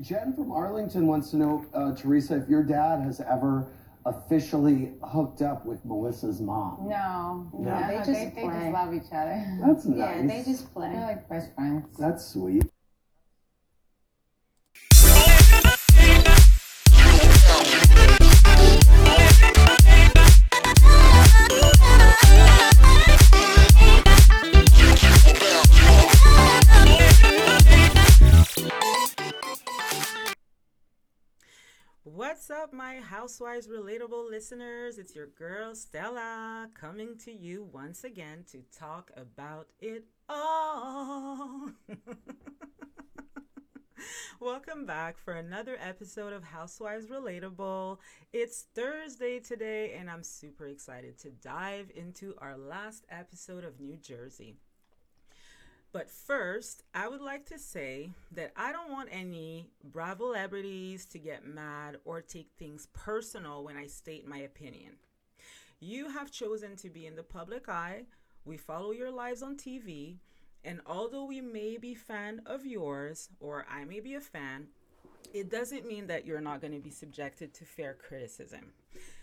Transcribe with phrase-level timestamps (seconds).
[0.00, 3.66] Jen from Arlington wants to know, uh, Teresa, if your dad has ever
[4.04, 6.88] officially hooked up with Melissa's mom.
[6.88, 7.70] No, No.
[7.70, 9.58] no, They they, just they, they just love each other.
[9.64, 9.98] That's nice.
[9.98, 10.90] Yeah, they just play.
[10.92, 11.86] They're like best friends.
[11.98, 12.64] That's sweet.
[33.22, 34.98] Housewives Relatable listeners?
[34.98, 41.70] It's your girl Stella coming to you once again to talk about it all.
[44.40, 47.98] Welcome back for another episode of Housewives Relatable.
[48.32, 53.98] It's Thursday today, and I'm super excited to dive into our last episode of New
[53.98, 54.56] Jersey.
[55.92, 61.18] But first, I would like to say that I don't want any Bravo celebrities to
[61.18, 64.92] get mad or take things personal when I state my opinion.
[65.80, 68.04] You have chosen to be in the public eye.
[68.46, 70.16] We follow your lives on TV,
[70.64, 74.68] and although we may be fan of yours or I may be a fan,
[75.34, 78.72] it doesn't mean that you're not going to be subjected to fair criticism.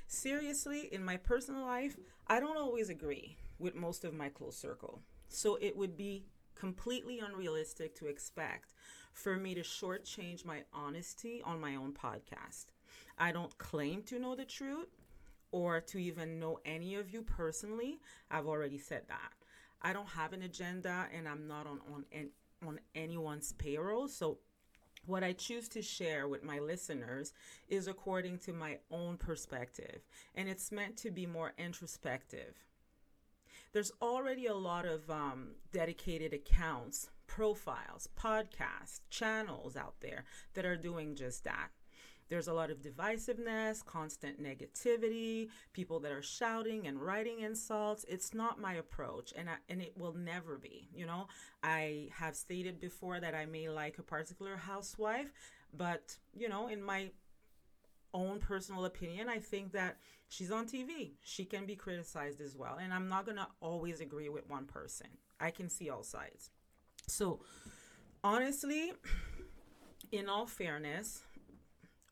[0.08, 5.02] Seriously, in my personal life, I don't always agree with most of my close circle.
[5.30, 6.26] So it would be
[6.60, 8.74] completely unrealistic to expect
[9.14, 12.66] for me to shortchange my honesty on my own podcast.
[13.18, 14.90] I don't claim to know the truth
[15.52, 18.00] or to even know any of you personally.
[18.30, 19.34] I've already said that.
[19.82, 22.06] I don't have an agenda and I'm not on on
[22.68, 24.08] on anyone's payroll.
[24.08, 24.40] So
[25.06, 27.34] what I choose to share with my listeners
[27.70, 30.02] is according to my own perspective,
[30.36, 32.56] and it's meant to be more introspective.
[33.72, 40.78] There's already a lot of um, dedicated accounts, profiles, podcasts, channels out there that are
[40.78, 41.70] doing just that.
[42.30, 48.06] There's a lot of divisiveness, constant negativity, people that are shouting and writing insults.
[48.08, 50.88] It's not my approach, and I, and it will never be.
[50.94, 51.28] You know,
[51.64, 55.32] I have stated before that I may like a particular housewife,
[55.76, 57.10] but you know, in my
[58.14, 59.98] own personal opinion, I think that
[60.28, 61.14] she's on TV.
[61.24, 65.08] She can be criticized as well, and I'm not gonna always agree with one person.
[65.40, 66.52] I can see all sides.
[67.08, 67.42] So,
[68.24, 68.94] honestly,
[70.12, 71.22] in all fairness,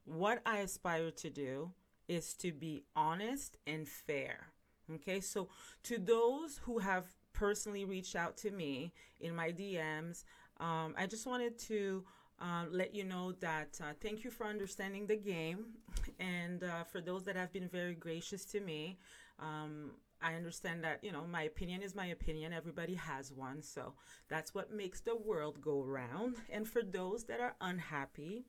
[0.06, 1.72] what I aspire to do
[2.08, 4.48] is to be honest and fair.
[4.94, 5.50] Okay, so
[5.84, 10.24] to those who have personally reached out to me in my DMs,
[10.60, 12.06] um, I just wanted to
[12.40, 15.66] uh, let you know that uh, thank you for understanding the game.
[16.20, 18.98] And uh, for those that have been very gracious to me,
[19.40, 22.54] um, I understand that, you know, my opinion is my opinion.
[22.54, 23.62] Everybody has one.
[23.62, 23.94] So
[24.30, 26.38] that's what makes the world go round.
[26.50, 28.46] And for those that are unhappy,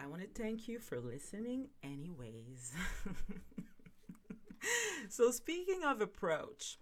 [0.00, 2.72] I want to thank you for listening, anyways.
[5.08, 6.78] so, speaking of approach,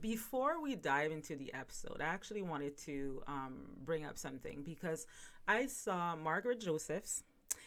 [0.00, 3.54] before we dive into the episode, I actually wanted to um,
[3.84, 5.06] bring up something because
[5.48, 7.22] I saw Margaret Josephs.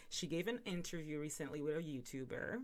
[0.08, 2.58] She gave an interview recently with a YouTuber.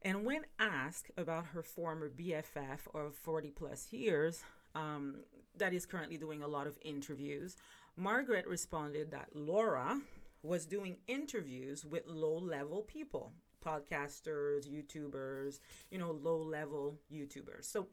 [0.00, 4.42] And when asked about her former BFF of 40 plus years,
[4.74, 5.16] um,
[5.58, 7.56] that is currently doing a lot of interviews,
[7.96, 10.00] Margaret responded that Laura
[10.42, 13.32] was doing interviews with low level people,
[13.64, 17.64] podcasters, YouTubers, you know, low level YouTubers.
[17.64, 17.88] So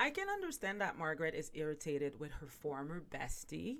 [0.00, 3.78] I can understand that Margaret is irritated with her former bestie.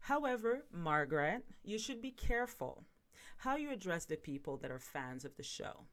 [0.00, 2.84] However, Margaret, you should be careful
[3.38, 5.84] how you address the people that are fans of the show.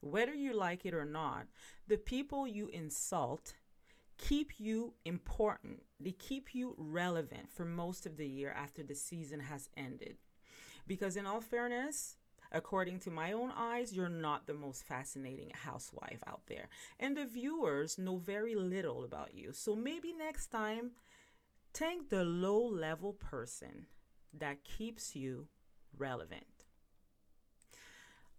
[0.00, 1.46] Whether you like it or not,
[1.86, 3.54] the people you insult
[4.18, 5.82] keep you important.
[5.98, 10.16] They keep you relevant for most of the year after the season has ended.
[10.86, 12.16] Because, in all fairness,
[12.50, 16.68] according to my own eyes, you're not the most fascinating housewife out there.
[16.98, 19.52] And the viewers know very little about you.
[19.52, 20.92] So maybe next time,
[21.72, 23.86] thank the low level person
[24.32, 25.48] that keeps you
[25.96, 26.44] relevant.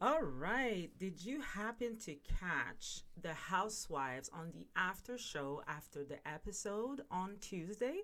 [0.01, 0.89] All right.
[0.97, 7.35] Did you happen to catch the housewives on the after show after the episode on
[7.41, 8.03] Tuesday?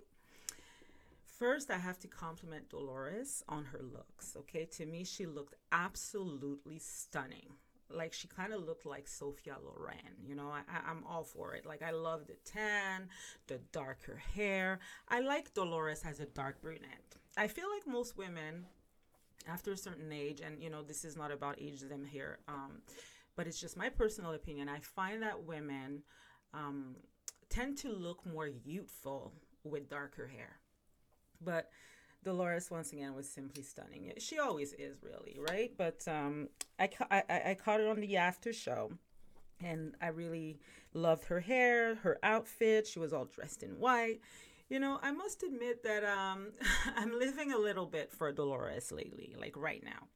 [1.26, 4.36] First, I have to compliment Dolores on her looks.
[4.38, 7.54] Okay, to me, she looked absolutely stunning.
[7.90, 10.16] Like she kind of looked like Sophia Loren.
[10.26, 11.66] You know, I, I'm all for it.
[11.66, 13.10] Like I love the tan,
[13.48, 14.80] the darker hair.
[15.08, 17.16] I like Dolores as a dark brunette.
[17.38, 18.66] I feel like most women
[19.48, 22.82] after a certain age, and you know, this is not about ageism here, um,
[23.36, 24.70] but it's just my personal opinion.
[24.70, 26.02] I find that women
[26.54, 26.96] um,
[27.50, 29.34] tend to look more youthful
[29.64, 30.60] with darker hair.
[31.42, 31.70] But
[32.26, 34.12] Dolores once again was simply stunning.
[34.18, 35.72] She always is, really, right?
[35.78, 36.50] But um,
[36.80, 38.92] I, I, I caught it on the after show,
[39.64, 40.60] and I really
[40.94, 42.88] loved her hair, her outfit.
[42.88, 44.22] She was all dressed in white.
[44.70, 46.48] You know, I must admit that um,
[46.98, 50.08] I'm living a little bit for Dolores lately, like right now.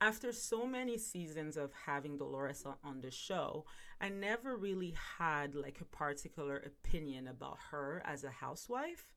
[0.00, 3.64] After so many seasons of having Dolores on the show,
[4.00, 9.14] I never really had like a particular opinion about her as a housewife.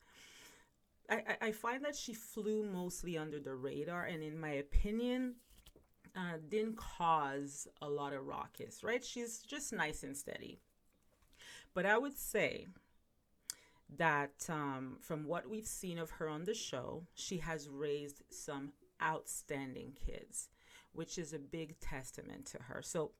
[1.11, 5.35] I, I find that she flew mostly under the radar, and in my opinion,
[6.15, 9.03] uh, didn't cause a lot of ruckus, right?
[9.03, 10.59] She's just nice and steady.
[11.73, 12.67] But I would say
[13.97, 18.71] that um, from what we've seen of her on the show, she has raised some
[19.03, 20.49] outstanding kids,
[20.93, 22.81] which is a big testament to her.
[22.81, 23.11] So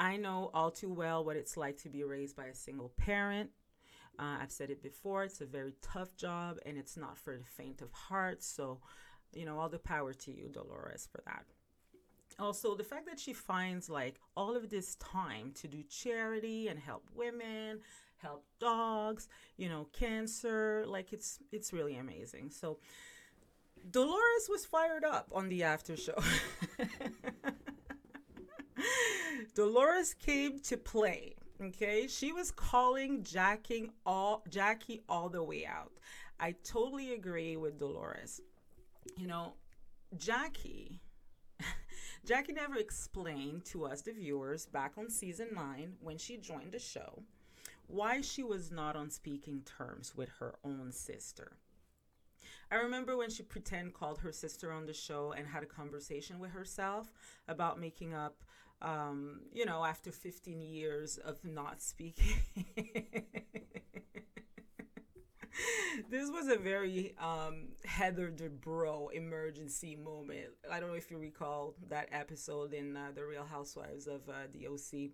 [0.00, 3.50] I know all too well what it's like to be raised by a single parent.
[4.18, 7.44] Uh, I've said it before, it's a very tough job and it's not for the
[7.44, 8.42] faint of heart.
[8.42, 8.80] So,
[9.32, 11.44] you know, all the power to you, Dolores, for that.
[12.38, 16.78] Also, the fact that she finds like all of this time to do charity and
[16.78, 17.80] help women,
[18.16, 22.50] help dogs, you know, cancer, like it's it's really amazing.
[22.50, 22.78] So
[23.90, 26.20] Dolores was fired up on the after show.
[29.54, 31.36] Dolores came to play.
[31.62, 35.92] Okay, she was calling Jackie all Jackie all the way out.
[36.40, 38.40] I totally agree with Dolores.
[39.16, 39.54] You know,
[40.18, 41.00] Jackie
[42.24, 46.80] Jackie never explained to us, the viewers, back on season nine when she joined the
[46.80, 47.22] show,
[47.86, 51.58] why she was not on speaking terms with her own sister.
[52.70, 56.40] I remember when she pretend called her sister on the show and had a conversation
[56.40, 57.12] with herself
[57.46, 58.42] about making up,
[58.82, 62.36] um, you know, after 15 years of not speaking.
[66.10, 70.50] this was a very um, Heather Dubrow emergency moment.
[70.70, 74.48] I don't know if you recall that episode in uh, The Real Housewives of uh,
[74.52, 75.10] the OC.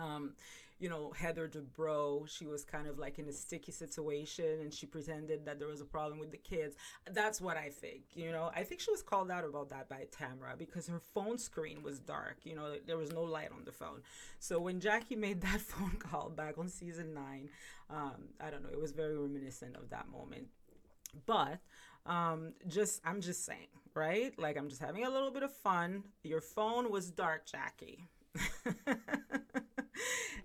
[0.00, 0.34] Um,
[0.78, 4.86] you know, Heather Dubrow, she was kind of like in a sticky situation and she
[4.86, 6.76] pretended that there was a problem with the kids.
[7.10, 8.50] That's what I think, you know.
[8.54, 11.98] I think she was called out about that by Tamra because her phone screen was
[11.98, 14.02] dark, you know, there was no light on the phone.
[14.38, 17.48] So when Jackie made that phone call back on season nine,
[17.90, 20.46] um, I don't know, it was very reminiscent of that moment.
[21.26, 21.58] But
[22.06, 24.32] um, just, I'm just saying, right?
[24.38, 26.04] Like, I'm just having a little bit of fun.
[26.22, 28.04] Your phone was dark, Jackie.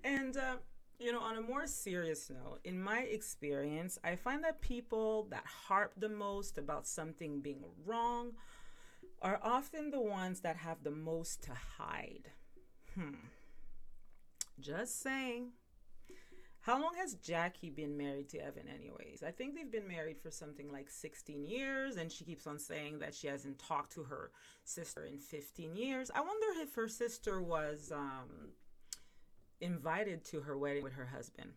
[0.04, 0.56] and uh,
[1.00, 5.44] you know, on a more serious note, in my experience, I find that people that
[5.46, 8.32] harp the most about something being wrong
[9.22, 12.30] are often the ones that have the most to hide.
[12.96, 13.16] Hmm.
[14.60, 15.52] Just saying.
[16.62, 19.22] How long has Jackie been married to Evan, anyways?
[19.22, 23.00] I think they've been married for something like 16 years, and she keeps on saying
[23.00, 24.32] that she hasn't talked to her
[24.64, 26.10] sister in 15 years.
[26.16, 28.54] I wonder if her sister was um,
[29.64, 31.54] invited to her wedding with her husband.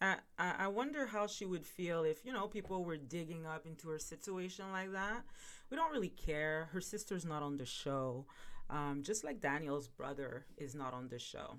[0.00, 3.88] I, I wonder how she would feel if, you know, people were digging up into
[3.88, 5.24] her situation like that.
[5.70, 6.68] We don't really care.
[6.72, 8.26] Her sister's not on the show,
[8.68, 11.56] um, just like Danielle's brother is not on the show.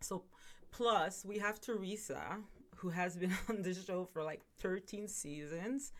[0.00, 0.24] So,
[0.72, 2.38] plus, we have Teresa,
[2.76, 5.92] who has been on the show for like 13 seasons,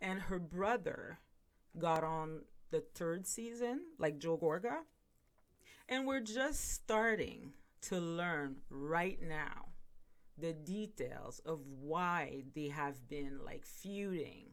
[0.00, 1.18] and her brother
[1.78, 4.80] got on the third season, like Joe Gorga.
[5.88, 7.52] And we're just starting
[7.82, 9.66] to learn right now
[10.36, 14.46] the details of why they have been like feuding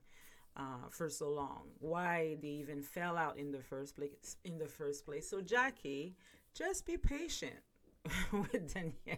[0.55, 4.37] uh, for so long, why they even fell out in the first place.
[4.45, 6.15] In the first place, so Jackie,
[6.53, 7.55] just be patient
[8.31, 9.17] with Danielle.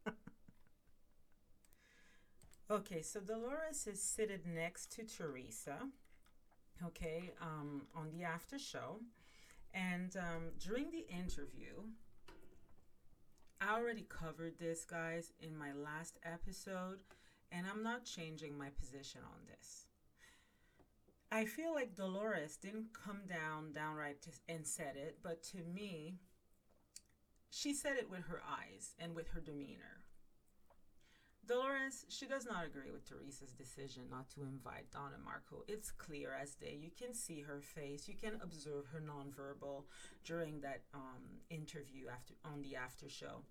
[2.70, 5.76] okay, so Dolores is seated next to Teresa.
[6.86, 9.00] Okay, um, on the after show
[9.74, 11.74] and um, during the interview,
[13.60, 17.02] I already covered this, guys, in my last episode,
[17.52, 19.86] and I'm not changing my position on this.
[21.32, 26.16] I feel like Dolores didn't come down downright to, and said it, but to me,
[27.50, 29.99] she said it with her eyes and with her demeanor.
[31.50, 35.64] Dolores, she does not agree with Teresa's decision not to invite Donna Marco.
[35.66, 36.78] It's clear as day.
[36.80, 38.06] You can see her face.
[38.06, 39.82] You can observe her nonverbal
[40.24, 43.42] during that um, interview after on the after show.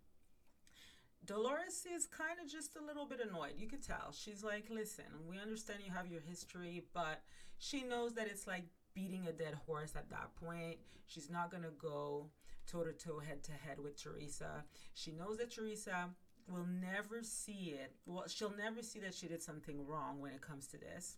[1.25, 3.56] Dolores is kind of just a little bit annoyed.
[3.58, 4.13] You could tell.
[4.13, 7.22] She's like, listen, we understand you have your history, but
[7.58, 8.63] she knows that it's like
[8.94, 10.77] beating a dead horse at that point.
[11.06, 12.27] She's not going to go
[12.65, 14.63] toe to toe, head to head with Teresa.
[14.94, 16.12] She knows that Teresa
[16.50, 17.94] will never see it.
[18.06, 21.18] Well, she'll never see that she did something wrong when it comes to this.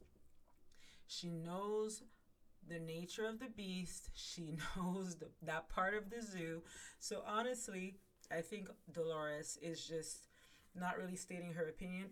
[1.07, 2.03] She knows
[2.67, 4.09] the nature of the beast.
[4.13, 6.61] She knows the, that part of the zoo.
[6.99, 7.95] So honestly,
[8.31, 10.27] I think Dolores is just
[10.75, 12.11] not really stating her opinion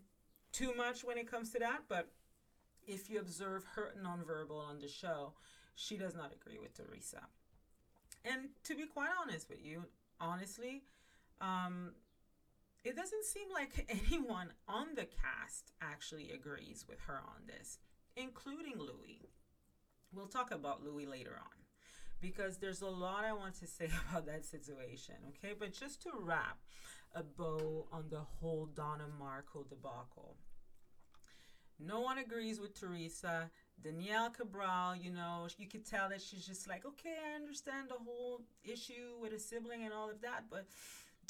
[0.52, 1.84] too much when it comes to that.
[1.88, 2.10] But
[2.88, 5.34] if you observe her nonverbal on the show,
[5.76, 7.22] she does not agree with Teresa.
[8.26, 9.86] And to be quite honest with you,
[10.20, 10.84] honestly,
[11.40, 11.94] um,
[12.84, 17.80] it doesn't seem like anyone on the cast actually agrees with her on this,
[18.16, 19.30] including Louis.
[20.14, 21.60] We'll talk about Louis later on
[22.22, 25.54] because there's a lot I want to say about that situation, okay?
[25.58, 26.58] But just to wrap
[27.16, 30.38] a bow on the whole Donna Marco debacle.
[31.80, 33.50] No one agrees with Teresa.
[33.82, 38.04] Danielle Cabral, you know, you could tell that she's just like, okay, I understand the
[38.04, 40.68] whole issue with a sibling and all of that, but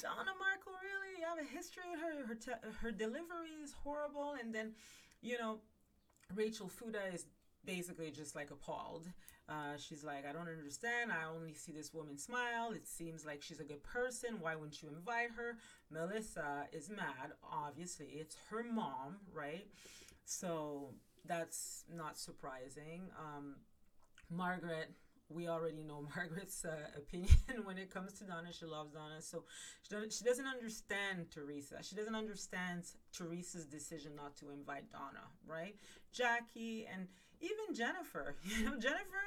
[0.02, 2.26] Donna Marco, really, I have a history with her.
[2.26, 4.72] Her te- her delivery is horrible, and then,
[5.20, 5.58] you know,
[6.34, 7.26] Rachel Fuda is
[7.64, 9.06] basically just like appalled.
[9.48, 11.10] Uh, she's like, I don't understand.
[11.10, 12.70] I only see this woman smile.
[12.72, 14.36] It seems like she's a good person.
[14.40, 15.56] Why wouldn't you invite her?
[15.90, 17.32] Melissa is mad.
[17.42, 19.66] Obviously, it's her mom, right?
[20.24, 20.94] So
[21.26, 23.10] that's not surprising.
[23.18, 23.56] Um,
[24.30, 24.92] Margaret,
[25.30, 28.48] we already know Margaret's uh, opinion when it comes to Donna.
[28.52, 29.44] She loves Donna, so
[29.82, 31.76] she doesn't, she doesn't understand Teresa.
[31.82, 32.84] She doesn't understand
[33.16, 35.76] Teresa's decision not to invite Donna, right?
[36.12, 37.06] Jackie and
[37.40, 38.36] even Jennifer.
[38.44, 39.24] You know, Jennifer,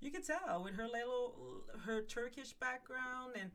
[0.00, 1.34] you could tell with her little
[1.86, 3.50] her Turkish background and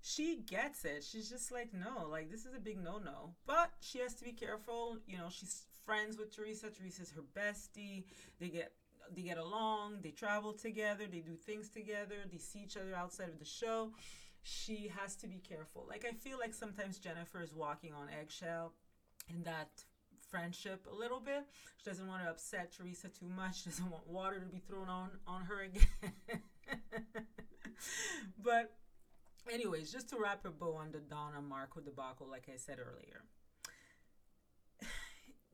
[0.00, 1.04] she gets it.
[1.04, 3.34] She's just like, no, like this is a big no no.
[3.46, 4.98] But she has to be careful.
[5.06, 6.70] You know, she's friends with Teresa.
[6.70, 8.04] Teresa's her bestie.
[8.40, 8.72] They get
[9.14, 9.98] they get along.
[10.02, 11.04] They travel together.
[11.10, 12.16] They do things together.
[12.30, 13.92] They see each other outside of the show.
[14.42, 15.86] She has to be careful.
[15.88, 18.72] Like I feel like sometimes Jennifer is walking on eggshell
[19.28, 19.84] in that
[20.28, 21.44] friendship a little bit.
[21.76, 23.58] She doesn't want to upset Teresa too much.
[23.62, 26.42] She doesn't want water to be thrown on on her again.
[28.42, 28.72] but
[29.52, 33.24] anyways, just to wrap a bow on the Donna Marco debacle, like I said earlier.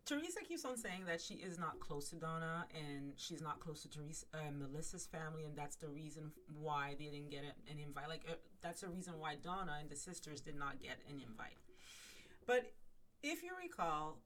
[0.09, 3.83] Teresa keeps on saying that she is not close to Donna and she's not close
[3.83, 8.09] to Teresa, uh, Melissa's family, and that's the reason why they didn't get an invite.
[8.09, 11.59] Like uh, that's the reason why Donna and the sisters did not get an invite.
[12.47, 12.73] But
[13.23, 14.21] if you recall,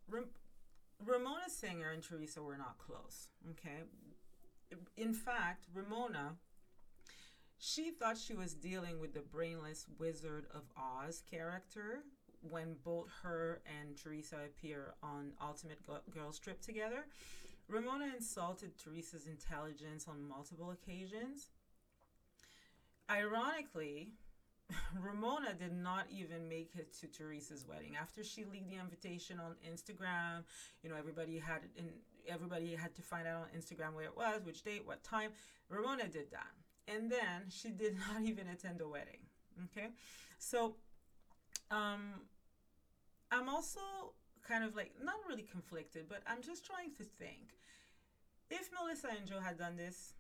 [1.05, 3.27] Ramona Singer and Teresa were not close.
[3.51, 3.83] Okay,
[4.97, 6.37] in fact, Ramona
[7.65, 12.01] she thought she was dealing with the brainless Wizard of Oz character
[12.49, 15.79] when both her and Teresa appear on Ultimate
[16.11, 17.07] Girls Trip together.
[17.69, 21.49] Ramona insulted Teresa's intelligence on multiple occasions.
[23.11, 24.13] Ironically,
[25.01, 27.97] Ramona did not even make it to Teresa's wedding.
[28.01, 30.45] After she leaked the invitation on Instagram,
[30.83, 31.91] you know, everybody had in
[32.29, 35.31] everybody had to find out on Instagram where it was, which date, what time.
[35.69, 36.51] Ramona did that.
[36.89, 39.27] And then she did not even attend the wedding.
[39.65, 39.89] Okay?
[40.39, 40.77] So
[41.71, 42.13] um
[43.33, 43.81] I'm also
[44.47, 47.57] kind of like not really conflicted, but I'm just trying to think.
[48.51, 50.13] If Melissa and Joe had done this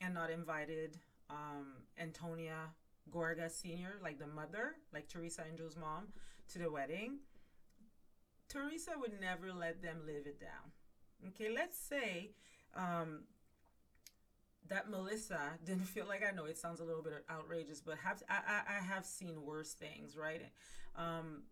[0.00, 0.98] and not invited
[1.28, 2.70] um, Antonia
[3.12, 6.08] Gorga Sr., like the mother, like Teresa and Joe's mom,
[6.52, 7.18] to the wedding,
[8.48, 10.72] Teresa would never let them live it down.
[11.28, 12.30] Okay, let's say
[12.74, 13.24] um,
[14.68, 18.22] that Melissa didn't feel like I know it sounds a little bit outrageous, but have
[18.30, 20.40] I, I, I have seen worse things, right?
[20.96, 21.42] Um,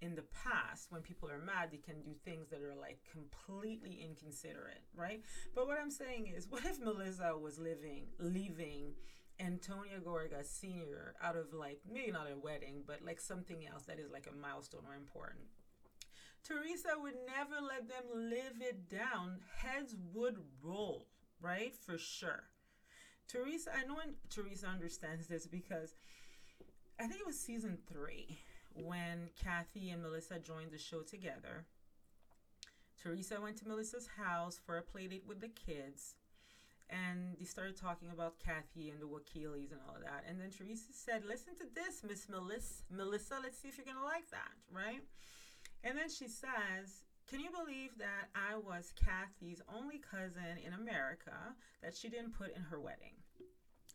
[0.00, 4.00] in the past when people are mad they can do things that are like completely
[4.04, 5.22] inconsiderate right?
[5.54, 8.94] But what i'm saying is what if melissa was living leaving
[9.40, 13.98] antonia gorga senior out of like maybe not a wedding but like something else that
[13.98, 15.44] is like a milestone or important?
[16.44, 19.40] Teresa would never let them live it down.
[19.58, 21.06] Heads would roll
[21.40, 21.74] right?
[21.74, 22.44] For sure.
[23.28, 23.96] Teresa i know
[24.30, 25.94] teresa understands this because
[26.98, 28.38] i think it was season three
[28.84, 31.66] when Kathy and Melissa joined the show together.
[33.00, 36.16] Teresa went to Melissa's house for a playdate with the kids,
[36.90, 40.24] and they started talking about Kathy and the Wakiles and all of that.
[40.26, 42.82] And then Teresa said, "Listen to this, Miss Melissa.
[42.90, 45.06] Melissa, let's see if you're gonna like that, right?"
[45.84, 51.54] And then she says, "Can you believe that I was Kathy's only cousin in America
[51.82, 53.17] that she didn't put in her wedding?"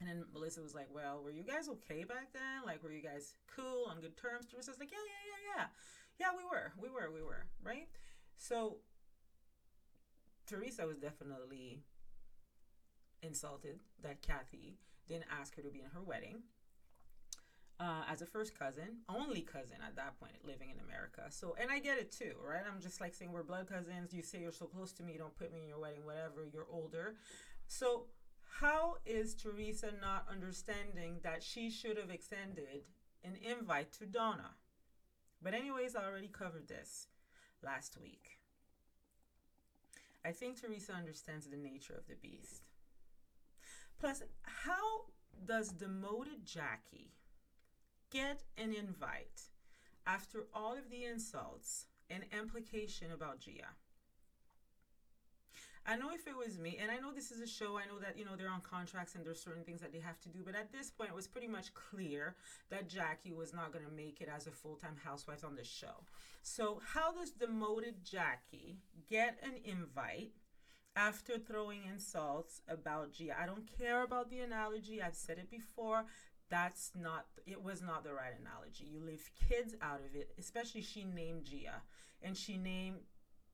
[0.04, 2.66] And then Melissa was like, Well, were you guys okay back then?
[2.66, 4.46] Like, were you guys cool on good terms?
[4.52, 5.66] Teresa's like, Yeah, yeah, yeah, yeah.
[6.20, 6.74] Yeah, we were.
[6.82, 7.10] We were.
[7.14, 7.46] We were.
[7.64, 7.88] Right?
[8.38, 8.78] So
[10.46, 11.84] Teresa was definitely
[13.22, 16.44] insulted that Kathy didn't ask her to be in her wedding.
[17.80, 21.24] uh, as a first cousin, only cousin at that point, living in America.
[21.30, 22.62] So, and I get it too, right?
[22.72, 24.14] I'm just like saying we're blood cousins.
[24.14, 26.46] You say you're so close to me, don't put me in your wedding, whatever.
[26.52, 27.16] You're older.
[27.68, 28.06] So,
[28.60, 32.84] how is Teresa not understanding that she should have extended
[33.24, 34.52] an invite to Donna?
[35.42, 37.08] But, anyways, I already covered this
[37.64, 38.38] last week.
[40.26, 42.64] I think Teresa understands the nature of the beast.
[44.00, 45.06] Plus, how
[45.46, 47.12] does demoted Jackie
[48.10, 49.50] get an invite
[50.06, 53.76] after all of the insults and implication about Gia?
[55.86, 58.00] I know if it was me, and I know this is a show, I know
[58.00, 60.40] that, you know, they're on contracts and there's certain things that they have to do,
[60.46, 62.36] but at this point, it was pretty much clear
[62.70, 65.64] that Jackie was not going to make it as a full time housewife on the
[65.64, 66.06] show.
[66.42, 68.78] So, how does demoted Jackie
[69.10, 70.32] get an invite
[70.96, 73.36] after throwing insults about Gia?
[73.38, 76.06] I don't care about the analogy, I've said it before.
[76.50, 78.86] That's not, it was not the right analogy.
[78.90, 81.82] You leave kids out of it, especially she named Gia,
[82.22, 83.00] and she named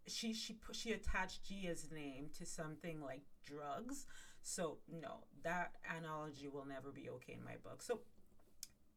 [0.08, 4.06] she she put she attached Gia's name to something like drugs.
[4.42, 7.82] So no, that analogy will never be okay in my book.
[7.82, 8.02] So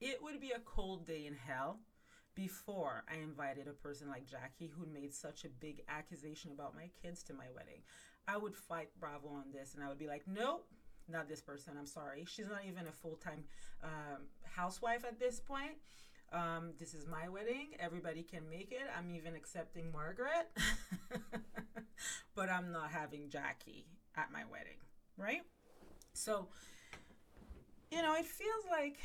[0.01, 1.81] it would be a cold day in hell
[2.35, 6.89] before I invited a person like Jackie who made such a big accusation about my
[7.03, 7.83] kids to my wedding.
[8.27, 10.67] I would fight Bravo on this and I would be like, nope,
[11.09, 11.75] not this person.
[11.79, 12.25] I'm sorry.
[12.27, 13.45] She's not even a full time
[13.83, 15.73] um, housewife at this point.
[16.33, 17.69] Um, this is my wedding.
[17.79, 18.89] Everybody can make it.
[18.97, 20.49] I'm even accepting Margaret,
[22.35, 23.85] but I'm not having Jackie
[24.17, 24.79] at my wedding,
[25.19, 25.43] right?
[26.15, 26.49] So,
[27.91, 28.99] you know, it feels like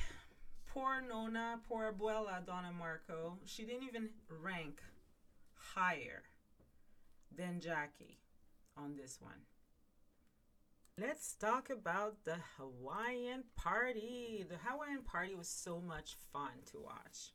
[0.67, 4.09] poor Nona, poor Abuela Donna Marco, she didn't even
[4.41, 4.81] rank
[5.53, 6.23] higher
[7.35, 8.19] than Jackie
[8.77, 9.41] on this one.
[10.99, 14.43] Let's talk about the Hawaiian party.
[14.49, 17.33] The Hawaiian party was so much fun to watch.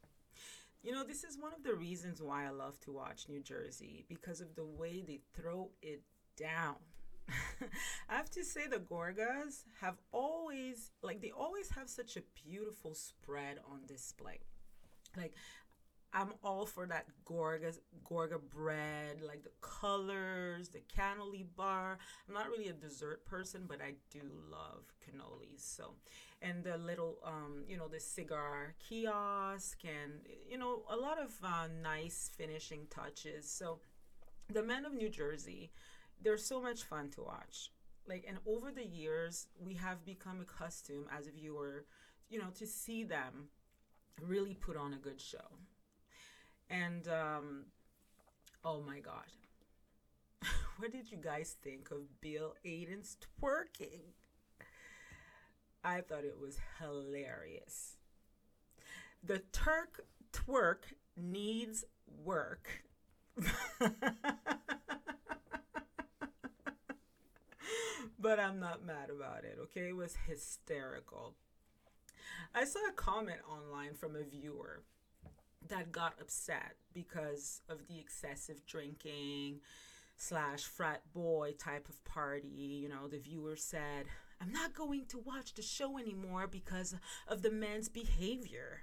[0.82, 4.04] You know, this is one of the reasons why I love to watch New Jersey
[4.08, 6.02] because of the way they throw it
[6.36, 6.74] down.
[8.08, 12.96] I have to say, the Gorgas have always, like, they always have such a beautiful
[12.96, 14.40] spread on display.
[15.16, 15.34] Like,
[16.14, 21.98] I'm all for that Gorga Gorga bread, like the colors, the cannoli bar.
[22.28, 24.20] I'm not really a dessert person, but I do
[24.50, 25.60] love cannolis.
[25.60, 25.94] So,
[26.42, 31.32] and the little, um, you know, the cigar kiosk, and you know, a lot of
[31.42, 33.50] uh, nice finishing touches.
[33.50, 33.80] So,
[34.52, 35.70] the men of New Jersey,
[36.22, 37.70] they're so much fun to watch.
[38.06, 41.86] Like, and over the years, we have become accustomed as a viewer,
[42.28, 43.48] you know, to see them
[44.20, 45.38] really put on a good show
[46.72, 47.64] and um,
[48.64, 49.26] oh my God.
[50.78, 54.00] what did you guys think of Bill Aydin's twerking?
[55.84, 57.98] I thought it was hilarious.
[59.22, 61.84] The Turk twerk needs
[62.24, 62.68] work.
[68.18, 69.88] but I'm not mad about it, okay?
[69.88, 71.34] It was hysterical.
[72.54, 74.82] I saw a comment online from a viewer
[75.68, 79.60] that got upset because of the excessive drinking
[80.16, 82.48] slash frat boy type of party.
[82.48, 84.06] You know, the viewer said,
[84.40, 86.94] I'm not going to watch the show anymore because
[87.28, 88.80] of the men's behavior.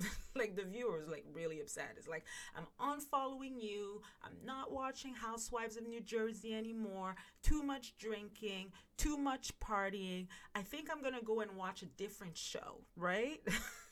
[0.36, 1.94] like the viewers like really upset.
[1.96, 4.02] It's like I'm unfollowing you.
[4.22, 7.16] I'm not watching Housewives of New Jersey anymore.
[7.42, 10.26] Too much drinking, too much partying.
[10.54, 13.40] I think I'm going to go and watch a different show, right?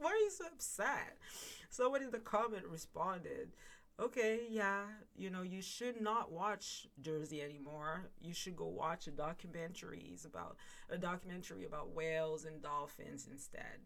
[0.00, 1.18] Why are you so upset?
[1.68, 3.50] Somebody in the comment responded,
[4.00, 4.84] okay, yeah,
[5.14, 8.08] you know, you should not watch Jersey anymore.
[8.20, 10.56] You should go watch a documentaries about
[10.88, 13.84] a documentary about whales and dolphins instead.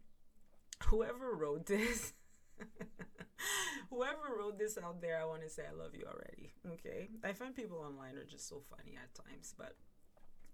[0.84, 2.12] Whoever wrote this,
[3.90, 6.54] whoever wrote this out there, I want to say I love you already.
[6.74, 9.74] Okay, I find people online are just so funny at times, but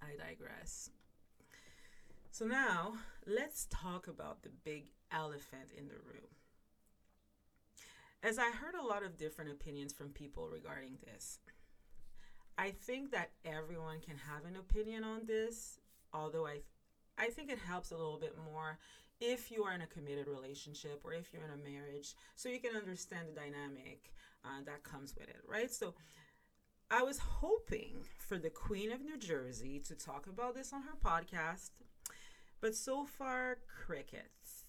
[0.01, 0.90] I digress.
[2.31, 2.95] So now
[3.27, 6.31] let's talk about the big elephant in the room.
[8.23, 11.38] As I heard a lot of different opinions from people regarding this,
[12.57, 15.81] I think that everyone can have an opinion on this,
[16.12, 16.61] although I
[17.19, 18.79] I think it helps a little bit more
[19.21, 22.61] if you are in a committed relationship or if you're in a marriage so you
[22.61, 24.12] can understand the dynamic
[24.45, 25.71] uh, that comes with it, right?
[25.71, 25.95] So
[26.90, 30.97] I was hoping for the Queen of New Jersey to talk about this on her
[31.05, 31.71] podcast,
[32.61, 34.64] but so far, crickets.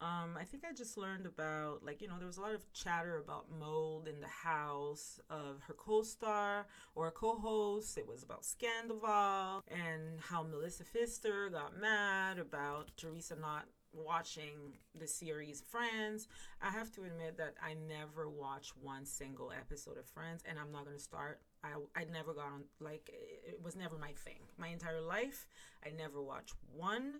[0.00, 2.72] Um, I think I just learned about, like, you know, there was a lot of
[2.72, 7.98] chatter about mold in the house of her co star or co host.
[7.98, 15.06] It was about Scandoval and how Melissa Pfeister got mad about Teresa not watching the
[15.06, 16.28] series Friends.
[16.62, 20.72] I have to admit that I never watched one single episode of Friends, and I'm
[20.72, 21.40] not going to start.
[21.64, 24.40] I, I never got on, like, it was never my thing.
[24.56, 25.46] My entire life,
[25.84, 27.14] I never watched one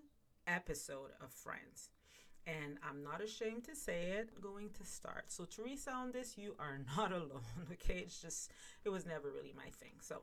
[0.47, 1.89] episode of Friends
[2.47, 5.25] and I'm not ashamed to say it, going to start.
[5.27, 7.41] So, Teresa, on this, you are not alone,
[7.73, 7.99] okay?
[7.99, 8.51] It's just,
[8.83, 9.93] it was never really my thing.
[10.01, 10.21] So,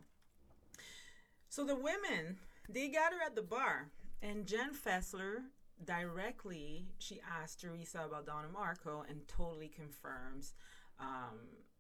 [1.49, 3.89] so the women, they gather at the bar,
[4.23, 5.43] and Jen Fessler
[5.85, 10.55] directly, she asked Teresa about Donna Marco and totally confirms,
[10.99, 11.39] um,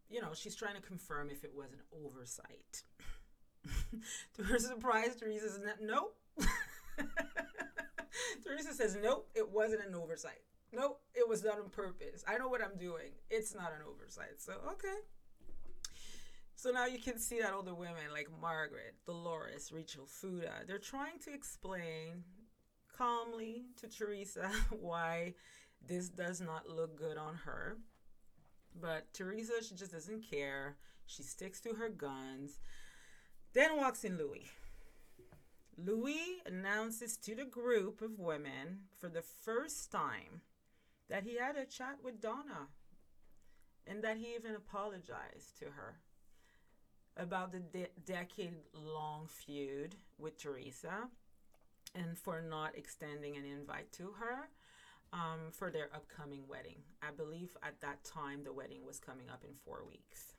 [0.08, 2.82] you know, she's trying to confirm if it was an oversight.
[4.36, 6.16] to her surprise, Teresa says, nope.
[8.44, 10.42] Teresa says, nope, it wasn't an oversight.
[10.72, 12.24] Nope, it was done on purpose.
[12.26, 13.12] I know what I'm doing.
[13.30, 14.40] It's not an oversight.
[14.40, 14.98] So, okay.
[16.54, 20.78] So now you can see that all the women like Margaret, Dolores, Rachel Fuda, they're
[20.78, 22.24] trying to explain
[22.96, 25.34] calmly to Teresa why
[25.86, 27.76] this does not look good on her.
[28.78, 30.76] But Teresa, she just doesn't care.
[31.06, 32.58] She sticks to her guns.
[33.52, 34.50] Then walks in Louis.
[35.78, 40.40] Louis announces to the group of women for the first time
[41.08, 42.68] that he had a chat with Donna
[43.86, 45.96] and that he even apologized to her
[47.16, 51.08] about the de- decade long feud with Teresa
[51.96, 54.48] and for not extending an invite to her
[55.12, 56.78] um, for their upcoming wedding.
[57.02, 60.34] I believe at that time the wedding was coming up in four weeks.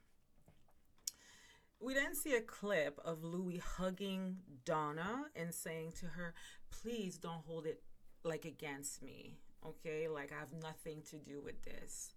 [1.79, 6.33] We then see a clip of Louis hugging Donna and saying to her,
[6.71, 7.81] Please don't hold it
[8.23, 9.37] like against me.
[9.65, 12.11] Okay, like I have nothing to do with this.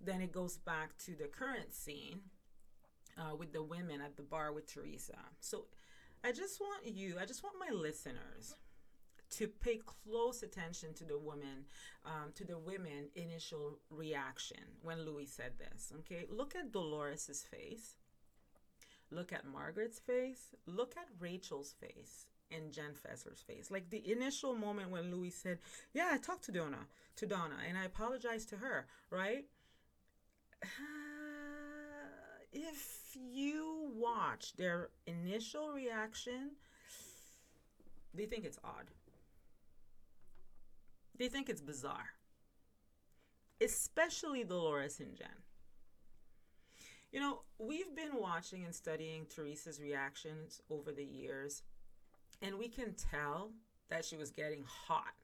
[0.00, 2.20] Then it goes back to the current scene
[3.18, 5.18] uh, with the women at the bar with Teresa.
[5.40, 5.66] So
[6.24, 8.54] I just want you, I just want my listeners
[9.30, 11.64] to pay close attention to the woman,
[12.04, 15.92] um, to the women initial reaction when Louis said this.
[16.00, 17.96] Okay, look at Dolores's face.
[19.10, 20.54] Look at Margaret's face.
[20.66, 23.70] Look at Rachel's face and Jen Fessler's face.
[23.70, 25.58] Like the initial moment when Louis said,
[25.92, 26.86] "Yeah, I talked to Donna,
[27.16, 29.46] to Donna, and I apologized to her." Right?
[32.52, 36.52] if you watch their initial reaction,
[38.14, 38.90] they think it's odd.
[41.18, 42.14] They think it's bizarre.
[43.60, 45.28] Especially Dolores and Jen.
[47.12, 51.62] You know, we've been watching and studying Teresa's reactions over the years,
[52.42, 53.52] and we can tell
[53.88, 55.14] that she was getting hot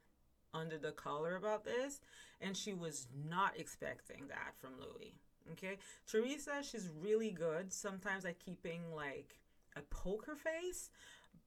[0.54, 2.00] under the collar about this,
[2.40, 5.14] and she was not expecting that from Louis.
[5.52, 5.76] Okay,
[6.06, 9.36] Teresa, she's really good sometimes at keeping like
[9.76, 10.90] a poker face,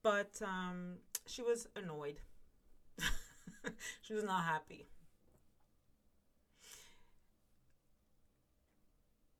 [0.02, 2.20] but um, she was annoyed.
[4.02, 4.86] she was not happy.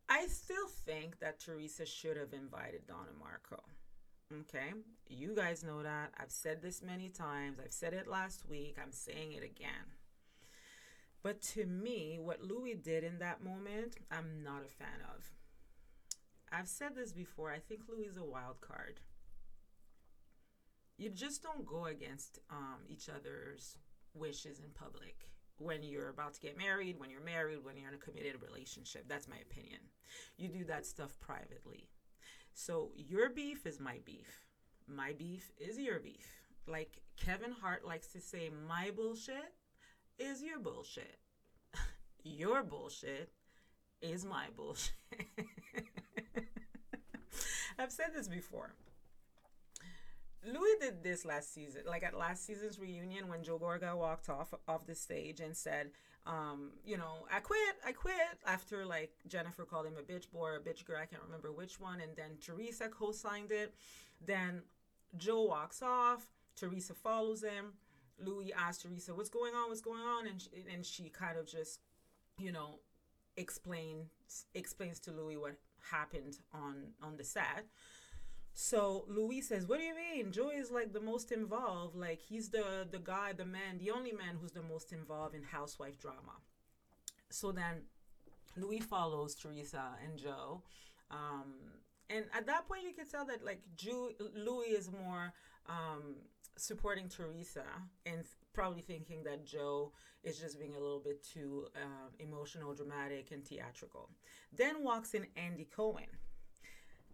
[0.09, 3.63] I still think that Teresa should have invited Donna Marco.
[4.41, 4.73] Okay,
[5.09, 6.13] you guys know that.
[6.19, 7.59] I've said this many times.
[7.63, 8.77] I've said it last week.
[8.83, 9.95] I'm saying it again.
[11.23, 15.31] But to me, what Louis did in that moment, I'm not a fan of.
[16.53, 17.51] I've said this before.
[17.51, 19.01] I think Louis is a wild card.
[20.97, 23.77] You just don't go against um, each other's
[24.17, 27.95] wishes in public when you're about to get married, when you're married, when you're in
[27.95, 29.07] a committed relationship.
[29.09, 29.81] That's my opinion.
[30.37, 31.89] You do that stuff privately.
[32.53, 34.45] So your beef is my beef.
[34.87, 36.27] My beef is your beef.
[36.67, 39.55] Like Kevin Hart likes to say, my bullshit
[40.19, 41.19] is your bullshit.
[42.25, 43.31] your bullshit
[44.01, 44.93] is my bullshit.
[47.79, 48.75] I've said this before.
[50.45, 54.55] Louis did this last season, like at last season's reunion when Joe Gorga walked off
[54.69, 55.91] off the stage and said,
[56.27, 58.15] um, you know, I quit, I quit.
[58.47, 61.81] After like Jennifer called him a bitch boy a bitch girl, I can't remember which
[61.81, 63.75] one, and then Teresa co-signed it.
[64.25, 64.63] Then
[65.17, 66.27] Joe walks off.
[66.57, 67.75] Teresa follows him.
[68.19, 69.69] Louis asks Teresa, "What's going on?
[69.69, 71.81] What's going on?" And she, and she kind of just,
[72.39, 72.81] you know,
[73.37, 74.09] explains
[74.55, 75.57] explains to Louis what
[75.91, 77.67] happened on on the set.
[78.59, 80.33] So Louis says, "What do you mean?
[80.33, 81.95] Joe is like the most involved.
[81.95, 85.43] Like he's the the guy, the man, the only man who's the most involved in
[85.43, 86.41] housewife drama."
[87.29, 87.83] So then
[88.57, 90.63] Louis follows Teresa and Joe,
[91.11, 91.53] um,
[92.09, 95.35] and at that point you can tell that like Jew, Louis is more
[95.67, 96.17] um,
[96.57, 97.67] supporting Teresa
[98.07, 99.93] and probably thinking that Joe
[100.25, 104.09] is just being a little bit too uh, emotional, dramatic, and theatrical.
[104.51, 106.09] Then walks in Andy Cohen.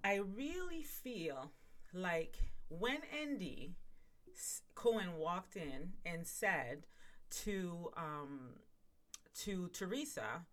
[0.05, 1.53] I really feel
[1.93, 2.39] like
[2.69, 3.75] when Andy
[4.75, 6.87] Cohen walked in and said
[7.45, 8.55] to um,
[9.41, 10.45] to Teresa,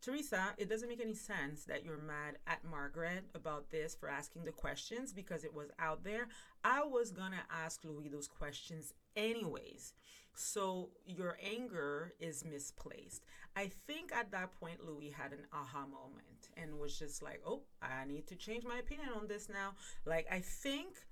[0.00, 4.44] Teresa, it doesn't make any sense that you're mad at Margaret about this for asking
[4.44, 6.28] the questions because it was out there.
[6.64, 9.94] I was gonna ask Louis those questions anyways.
[10.34, 13.24] So your anger is misplaced.
[13.54, 17.62] I think at that point, Louis had an aha moment and was just like, oh,
[17.82, 19.74] I need to change my opinion on this now.
[20.06, 21.04] Like, I think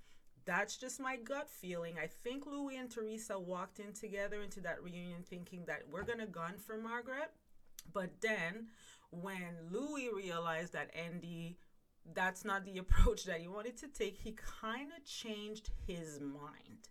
[0.45, 1.95] that's just my gut feeling.
[2.01, 6.19] I think Louis and Teresa walked in together into that reunion thinking that we're going
[6.19, 7.31] to gun for Margaret.
[7.93, 8.69] But then
[9.11, 11.57] when Louis realized that Andy
[12.13, 16.89] that's not the approach that he wanted to take, he kind of changed his mind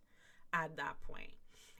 [0.52, 1.32] at that point.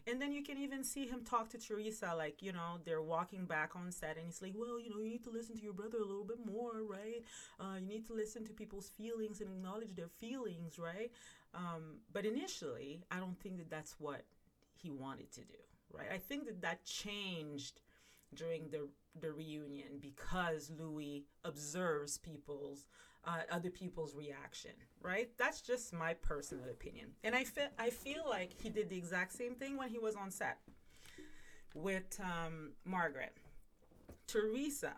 [0.07, 3.45] And then you can even see him talk to Teresa, like, you know, they're walking
[3.45, 5.73] back on set, and he's like, well, you know, you need to listen to your
[5.73, 7.23] brother a little bit more, right?
[7.61, 11.11] Uh, you need to listen to people's feelings and acknowledge their feelings, right?
[11.55, 14.23] Um, but initially, I don't think that that's what
[14.75, 15.59] he wanted to do,
[15.93, 16.09] right?
[16.13, 17.81] I think that that changed
[18.35, 18.89] during the
[19.21, 22.87] the reunion because Louis observes people's
[23.24, 25.30] uh, other people's reaction, right?
[25.37, 29.33] That's just my personal opinion, and I feel I feel like he did the exact
[29.33, 30.59] same thing when he was on set
[31.74, 33.37] with um, Margaret.
[34.26, 34.92] Teresa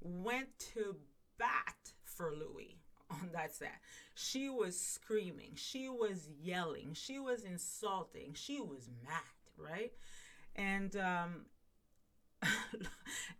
[0.00, 0.96] went to
[1.38, 2.76] bat for Louis
[3.10, 3.80] on that set.
[4.14, 9.22] She was screaming, she was yelling, she was insulting, she was mad,
[9.56, 9.92] right?
[10.56, 11.46] And um,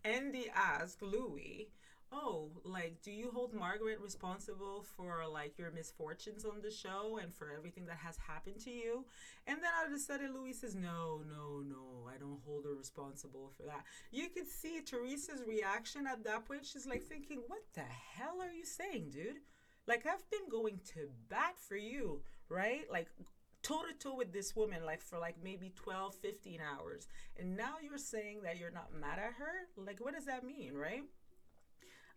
[0.03, 1.69] Andy asked Louis,
[2.11, 7.33] "Oh, like, do you hold Margaret responsible for like your misfortunes on the show and
[7.33, 9.05] for everything that has happened to you?"
[9.47, 12.75] And then all of a sudden, Louis says, "No, no, no, I don't hold her
[12.75, 16.65] responsible for that." You could see Teresa's reaction at that point.
[16.65, 19.41] She's like thinking, "What the hell are you saying, dude?"
[19.87, 22.89] Like I've been going to bat for you, right?
[22.91, 23.09] Like
[23.61, 27.75] toe to toe with this woman like for like maybe 12 15 hours and now
[27.81, 31.03] you're saying that you're not mad at her like what does that mean right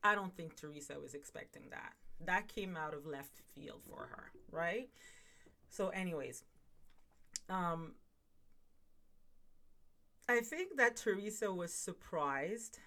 [0.05, 1.93] i don't think teresa was expecting that
[2.25, 4.88] that came out of left field for her right
[5.69, 6.45] so anyways
[7.49, 7.93] um
[10.29, 12.79] i think that teresa was surprised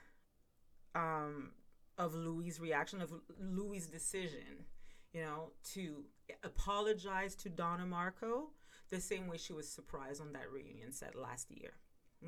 [0.95, 1.51] um
[1.97, 4.65] of louis reaction of louis decision
[5.13, 6.06] you know to
[6.43, 8.49] apologize to Donna Marco
[8.89, 11.73] the same way she was surprised on that reunion set last year.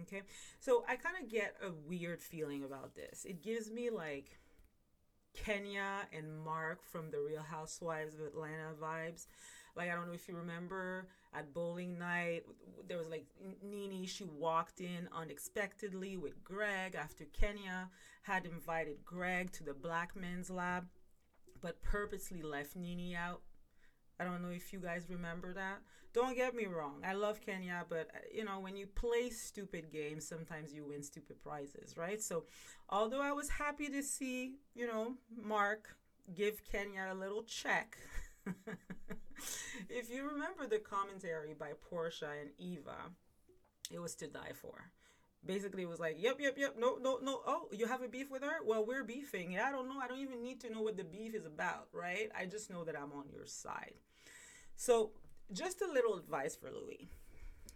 [0.01, 0.21] Okay,
[0.59, 3.25] so I kind of get a weird feeling about this.
[3.25, 4.37] It gives me like
[5.45, 9.27] Kenya and Marc from the Real Housewives of Atlanta vibes.
[9.75, 12.43] Like I don't know if you remember at bowling night,
[12.87, 13.25] there was like
[13.63, 14.05] Nene.
[14.05, 17.89] She walked in unexpectedly with Greg after Kenya
[18.23, 20.87] had invited Greg to the Black Men's Lab,
[21.61, 23.41] but purposely left Nene out
[24.19, 25.79] I don't know if you guys remember that.
[26.13, 27.01] Don't get me wrong.
[27.05, 31.03] I love Kenya, but uh, you know, when you play stupid games, sometimes you win
[31.03, 32.21] stupid prizes, right?
[32.21, 32.45] So,
[32.89, 35.95] although I was happy to see, you know, Marc
[36.35, 37.97] give Kenya a little check.
[39.89, 42.97] if you remember the commentary by Porsha and Eva,
[43.91, 44.91] it was to die for.
[45.45, 47.41] Basically, it was like, yep, yep, yep, no, no, no.
[47.47, 48.57] Oh, you have a beef with her?
[48.65, 49.53] Well, we're beefing.
[49.53, 49.99] Yeah, I don't know.
[50.01, 52.29] I don't even need to know what the beef is about, right?
[52.37, 53.93] I just know that I'm on your side.
[54.79, 55.11] So,
[55.51, 57.09] just a little advice for Louis.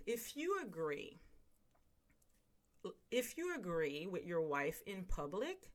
[0.05, 1.19] If you agree,
[3.11, 5.69] if you agree with your wife in public,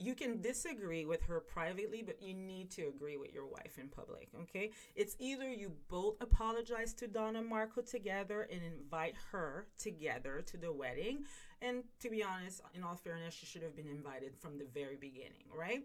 [0.00, 3.88] you can disagree with her privately, but you need to agree with your wife in
[3.88, 4.72] public, okay?
[4.96, 10.72] It's either you both apologize to Donna Marco together and invite her together to the
[10.72, 11.26] wedding.
[11.62, 14.96] And to be honest, in all fairness, she should have been invited from the very
[14.96, 15.84] beginning, right?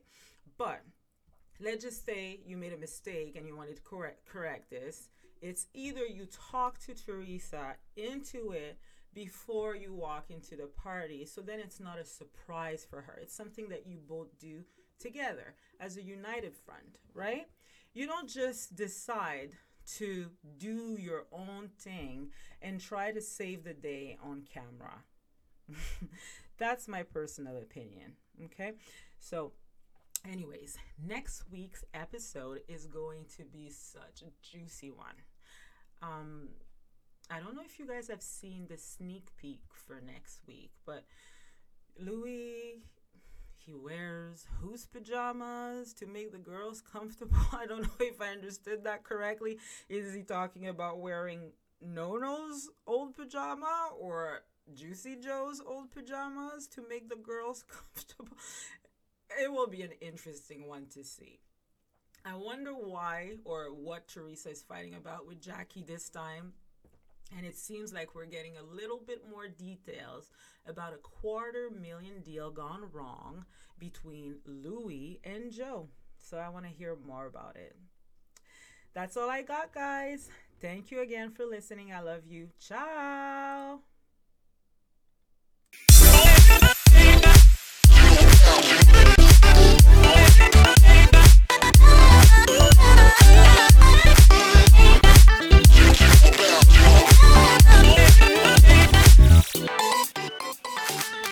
[0.57, 0.81] But
[1.59, 5.09] let's just say you made a mistake and you wanted to correct correct this.
[5.41, 8.77] It's either you talk to teresa into it
[9.13, 11.25] before you walk into the party.
[11.25, 13.19] So then it's not a surprise for her.
[13.21, 14.63] It's something that you both do
[14.99, 17.47] together as a united front right?
[17.93, 19.51] You don't just decide
[19.97, 22.29] to do your own thing
[22.61, 25.03] and try to save the day on camera.
[26.57, 28.13] That's my personal opinion
[28.45, 28.73] okay?
[29.19, 29.53] So
[30.29, 35.15] Anyways, next week's episode is going to be such a juicy one.
[36.03, 36.49] Um,
[37.29, 41.05] I don't know if you guys have seen the sneak peek for next week, but
[41.99, 42.83] Louis,
[43.55, 47.37] he wears whose pajamas to make the girls comfortable.
[47.51, 49.57] I don't know if I understood that correctly.
[49.89, 57.09] Is he talking about wearing Nono's old pajama or Juicy Joe's old pajamas to make
[57.09, 58.37] the girls comfortable?
[59.39, 61.39] it will be an interesting one to see.
[62.23, 66.53] I wonder why or what Teresa is fighting about with Jackie this time.
[67.35, 70.29] And it seems like we're getting a little bit more details
[70.67, 73.45] about a quarter million deal gone wrong
[73.79, 75.87] between Louis and Joe.
[76.19, 77.75] So I want to hear more about it.
[78.93, 80.29] That's all I got, guys.
[80.59, 81.93] Thank you again for listening.
[81.93, 82.49] I love you.
[82.59, 83.79] Ciao.